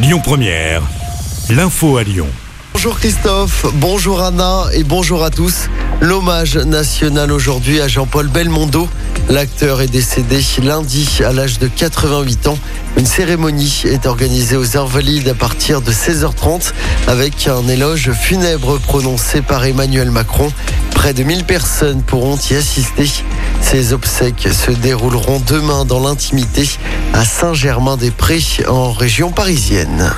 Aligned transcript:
Lyon 0.00 0.20
Première, 0.22 0.82
l'info 1.50 1.96
à 1.96 2.04
Lyon. 2.04 2.28
Bonjour 2.72 3.00
Christophe, 3.00 3.66
bonjour 3.74 4.22
Anna 4.22 4.66
et 4.72 4.84
bonjour 4.84 5.24
à 5.24 5.30
tous. 5.30 5.68
L'hommage 6.00 6.56
national 6.56 7.32
aujourd'hui 7.32 7.80
à 7.80 7.88
Jean-Paul 7.88 8.28
Belmondo. 8.28 8.88
L'acteur 9.28 9.80
est 9.80 9.88
décédé 9.88 10.40
lundi 10.62 11.18
à 11.26 11.32
l'âge 11.32 11.58
de 11.58 11.66
88 11.66 12.46
ans. 12.46 12.58
Une 12.96 13.06
cérémonie 13.06 13.82
est 13.86 14.06
organisée 14.06 14.56
aux 14.56 14.76
Invalides 14.76 15.28
à 15.28 15.34
partir 15.34 15.80
de 15.80 15.90
16h30 15.90 16.72
avec 17.08 17.48
un 17.48 17.66
éloge 17.66 18.12
funèbre 18.12 18.78
prononcé 18.78 19.42
par 19.42 19.64
Emmanuel 19.64 20.12
Macron. 20.12 20.52
Près 20.98 21.14
de 21.14 21.22
1000 21.22 21.44
personnes 21.44 22.02
pourront 22.02 22.36
y 22.50 22.54
assister. 22.54 23.08
Ces 23.62 23.92
obsèques 23.92 24.48
se 24.50 24.72
dérouleront 24.72 25.40
demain 25.46 25.84
dans 25.84 26.00
l'intimité 26.00 26.68
à 27.14 27.24
Saint-Germain-des-Prés 27.24 28.66
en 28.66 28.90
région 28.90 29.30
parisienne. 29.30 30.12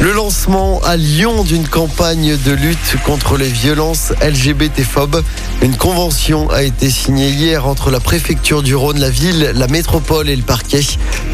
Le 0.00 0.12
lancement 0.12 0.80
à 0.84 0.96
Lyon 0.96 1.42
d'une 1.42 1.66
campagne 1.66 2.36
de 2.36 2.52
lutte 2.52 2.96
contre 3.04 3.36
les 3.36 3.48
violences 3.48 4.12
LGBT-phobes. 4.22 5.24
Une 5.60 5.76
convention 5.76 6.48
a 6.50 6.62
été 6.62 6.88
signée 6.88 7.30
hier 7.30 7.66
entre 7.66 7.90
la 7.90 7.98
préfecture 7.98 8.62
du 8.62 8.76
Rhône, 8.76 9.00
la 9.00 9.10
ville, 9.10 9.50
la 9.56 9.66
métropole 9.66 10.28
et 10.28 10.36
le 10.36 10.42
parquet. 10.42 10.82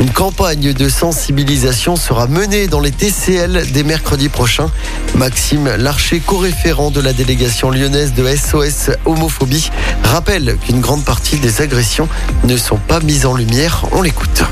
Une 0.00 0.10
campagne 0.10 0.72
de 0.72 0.88
sensibilisation 0.88 1.96
sera 1.96 2.26
menée 2.26 2.66
dans 2.66 2.80
les 2.80 2.90
TCL 2.90 3.66
dès 3.70 3.82
mercredi 3.82 4.30
prochain. 4.30 4.70
Maxime 5.14 5.68
Larcher, 5.76 6.20
co-référent 6.20 6.90
de 6.90 7.02
la 7.02 7.12
délégation 7.12 7.70
lyonnaise 7.70 8.14
de 8.14 8.26
SOS 8.26 8.92
Homophobie, 9.04 9.70
rappelle 10.04 10.56
qu'une 10.56 10.80
grande 10.80 11.04
partie 11.04 11.36
des 11.36 11.60
agressions 11.60 12.08
ne 12.44 12.56
sont 12.56 12.78
pas 12.78 13.00
mises 13.00 13.26
en 13.26 13.34
lumière. 13.34 13.84
On 13.92 14.00
l'écoute 14.00 14.42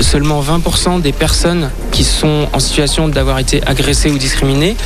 seulement 0.00 0.42
20% 0.42 1.02
des 1.02 1.12
personnes 1.12 1.70
qui 1.90 2.04
sont 2.04 2.48
en 2.52 2.58
situation 2.58 3.08
d'avoir 3.08 3.38
été 3.38 3.61
agressées 3.66 4.10
ou 4.10 4.18
discriminées 4.18 4.76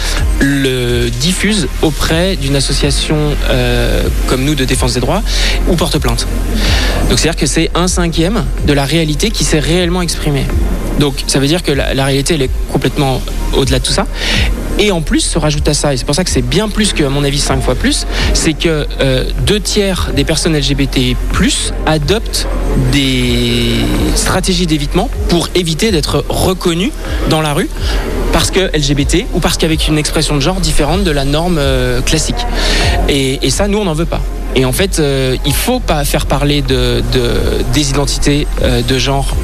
le 0.40 1.08
diffusent 1.08 1.68
auprès 1.82 2.36
d'une 2.36 2.56
association 2.56 3.16
euh, 3.50 4.02
comme 4.26 4.44
nous 4.44 4.54
de 4.54 4.64
défense 4.64 4.94
des 4.94 5.00
droits 5.00 5.22
ou 5.68 5.76
porte 5.76 5.98
plainte. 5.98 6.26
Donc 7.08 7.18
c'est-à-dire 7.18 7.40
que 7.40 7.46
c'est 7.46 7.70
un 7.74 7.88
cinquième 7.88 8.44
de 8.66 8.72
la 8.72 8.84
réalité 8.84 9.30
qui 9.30 9.44
s'est 9.44 9.58
réellement 9.60 10.02
exprimée. 10.02 10.46
Donc 10.98 11.24
ça 11.26 11.38
veut 11.38 11.46
dire 11.46 11.62
que 11.62 11.72
la, 11.72 12.04
réalité 12.04 12.34
elle 12.34 12.42
est 12.42 12.50
complètement 12.72 13.20
au-delà 13.54 13.78
de 13.78 13.84
tout 13.84 13.92
ça. 13.92 14.06
Et 14.78 14.90
en 14.90 15.00
plus, 15.00 15.20
se 15.20 15.38
rajoute 15.38 15.66
à 15.68 15.74
ça, 15.74 15.94
et 15.94 15.96
c'est 15.96 16.04
pour 16.04 16.14
ça 16.14 16.22
que 16.22 16.28
c'est 16.28 16.42
bien 16.42 16.68
plus 16.68 16.92
que, 16.92 17.02
à 17.02 17.08
mon 17.08 17.24
avis, 17.24 17.38
cinq 17.38 17.62
fois 17.62 17.74
plus, 17.74 18.06
c'est 18.34 18.52
que 18.52 18.86
euh, 19.00 19.24
deux 19.46 19.58
tiers 19.58 20.10
des 20.14 20.24
personnes 20.24 20.54
LGBT 20.54 21.16
adoptent 21.86 22.46
des 22.92 23.76
stratégies 24.14 24.66
d'évitement 24.66 25.08
pour 25.30 25.48
éviter 25.54 25.92
d'être 25.92 26.24
reconnues 26.28 26.92
dans 27.30 27.40
la 27.40 27.54
rue 27.54 27.70
parce 28.36 28.50
que 28.50 28.60
LGBT 28.76 29.24
ou 29.32 29.40
parce 29.40 29.56
qu'avec 29.56 29.88
une 29.88 29.96
expression 29.96 30.34
de 30.34 30.40
genre 30.40 30.60
différente 30.60 31.04
de 31.04 31.10
la 31.10 31.24
norme 31.24 31.56
euh, 31.58 32.02
classique. 32.02 32.36
Et, 33.08 33.48
ça, 33.48 33.66
nous, 33.66 33.78
on 33.78 33.84
n'en 33.84 33.94
veut 33.94 34.04
pas. 34.04 34.20
Et 34.54 34.66
en 34.66 34.72
fait, 34.72 34.98
euh, 34.98 35.38
il 35.46 35.54
faut 35.54 35.80
pas 35.80 36.04
faire 36.04 36.26
parler 36.26 36.60
de, 36.60 37.02
de 37.14 37.30
des 37.72 37.88
identités 37.88 38.46
euh, 38.60 38.82
de 38.82 38.98
genre 38.98 39.34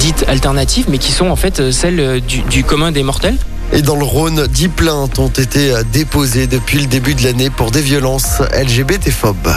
dites 0.00 0.24
alternatives, 0.26 0.86
mais 0.88 0.98
qui 0.98 1.12
sont 1.12 1.30
en 1.30 1.36
fait 1.36 1.70
celles 1.70 2.20
du, 2.22 2.40
du 2.40 2.64
commun 2.64 2.90
des 2.90 3.04
mortels. 3.04 3.36
Et 3.72 3.80
dans 3.80 3.94
le 3.94 4.04
Rhône, 4.04 4.48
10 4.48 4.68
plaintes 4.70 5.20
ont 5.20 5.28
été 5.28 5.74
déposées 5.92 6.48
depuis 6.48 6.80
le 6.80 6.86
début 6.86 7.14
de 7.14 7.22
l'année 7.22 7.48
pour 7.48 7.70
des 7.70 7.80
violences 7.80 8.40
LGBT-phobes. 8.60 9.52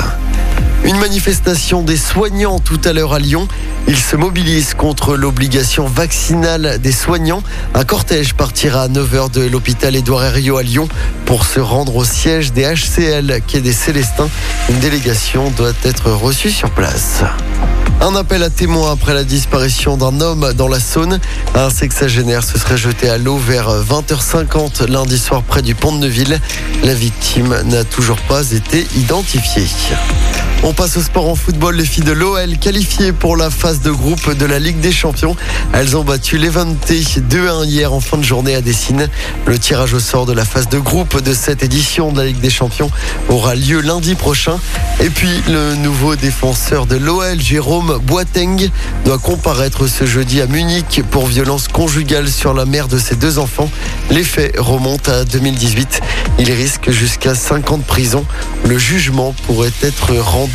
Une 0.85 0.99
manifestation 0.99 1.81
des 1.81 1.97
soignants 1.97 2.59
tout 2.59 2.79
à 2.85 2.93
l'heure 2.93 3.13
à 3.13 3.17
Lyon. 3.17 3.47
Ils 3.87 3.97
se 3.97 4.15
mobilisent 4.15 4.75
contre 4.75 5.15
l'obligation 5.15 5.87
vaccinale 5.87 6.77
des 6.79 6.91
soignants. 6.91 7.41
Un 7.73 7.83
cortège 7.83 8.35
partira 8.35 8.83
à 8.83 8.87
9h 8.87 9.31
de 9.31 9.41
l'hôpital 9.47 9.95
Édouard 9.95 10.23
Herriot 10.23 10.57
à 10.57 10.63
Lyon 10.63 10.87
pour 11.25 11.45
se 11.45 11.59
rendre 11.59 11.95
au 11.95 12.05
siège 12.05 12.53
des 12.53 12.71
HCL 12.71 13.31
est 13.31 13.57
des 13.61 13.73
Célestins. 13.73 14.29
Une 14.69 14.77
délégation 14.77 15.49
doit 15.49 15.73
être 15.83 16.11
reçue 16.11 16.51
sur 16.51 16.69
place. 16.69 17.23
Un 17.99 18.15
appel 18.15 18.43
à 18.43 18.51
témoins 18.51 18.91
après 18.91 19.15
la 19.15 19.23
disparition 19.23 19.97
d'un 19.97 20.21
homme 20.21 20.53
dans 20.53 20.67
la 20.67 20.79
Saône. 20.79 21.19
Un 21.55 21.71
sexagénaire 21.71 22.43
se 22.43 22.59
serait 22.59 22.77
jeté 22.77 23.09
à 23.09 23.17
l'eau 23.17 23.37
vers 23.37 23.71
20h50 23.83 24.85
lundi 24.87 25.17
soir 25.17 25.41
près 25.41 25.63
du 25.63 25.73
pont 25.73 25.93
de 25.93 26.01
Neuville. 26.01 26.39
La 26.83 26.93
victime 26.93 27.59
n'a 27.65 27.83
toujours 27.83 28.21
pas 28.27 28.51
été 28.51 28.85
identifiée. 28.95 29.65
On 30.63 30.73
passe 30.73 30.97
au 30.97 31.01
sport 31.01 31.29
en 31.29 31.35
football. 31.35 31.75
Les 31.75 31.85
filles 31.85 32.03
de 32.03 32.11
l'OL 32.11 32.57
qualifiées 32.57 33.11
pour 33.11 33.37
la 33.37 33.49
phase 33.49 33.81
de 33.81 33.91
groupe 33.91 34.33
de 34.33 34.45
la 34.45 34.57
Ligue 34.57 34.79
des 34.79 34.91
Champions. 34.91 35.35
Elles 35.73 35.95
ont 35.95 36.03
battu 36.03 36.37
l'Eventé 36.37 37.01
2-1 37.01 37.65
hier 37.65 37.93
en 37.93 37.99
fin 37.99 38.17
de 38.17 38.23
journée 38.23 38.55
à 38.55 38.61
Dessine. 38.61 39.07
Le 39.45 39.59
tirage 39.59 39.93
au 39.93 39.99
sort 39.99 40.25
de 40.25 40.33
la 40.33 40.43
phase 40.43 40.67
de 40.67 40.79
groupe 40.79 41.21
de 41.21 41.33
cette 41.33 41.61
édition 41.61 42.11
de 42.11 42.17
la 42.17 42.25
Ligue 42.25 42.39
des 42.39 42.49
Champions 42.49 42.89
aura 43.29 43.53
lieu 43.53 43.81
lundi 43.81 44.15
prochain. 44.15 44.59
Et 45.03 45.09
puis 45.09 45.29
le 45.47 45.75
nouveau 45.75 46.15
défenseur 46.15 46.87
de 46.87 46.95
l'OL, 46.95 47.39
Jérôme 47.39 47.99
Boateng, 48.03 48.69
doit 49.03 49.19
comparaître 49.19 49.87
ce 49.87 50.05
jeudi 50.05 50.41
à 50.41 50.47
Munich 50.47 51.03
pour 51.11 51.27
violence 51.27 51.67
conjugale 51.67 52.27
sur 52.27 52.53
la 52.53 52.65
mère 52.65 52.87
de 52.87 52.97
ses 52.97 53.15
deux 53.15 53.37
enfants. 53.37 53.69
Les 54.09 54.23
faits 54.23 54.55
remontent 54.57 55.11
à 55.11 55.25
2018. 55.25 56.01
Il 56.39 56.51
risque 56.51 56.89
jusqu'à 56.89 57.35
5 57.35 57.71
ans 57.71 57.77
de 57.77 57.83
prison. 57.83 58.25
Le 58.65 58.77
jugement 58.77 59.35
pourrait 59.45 59.71
être 59.83 60.15
rendu 60.15 60.54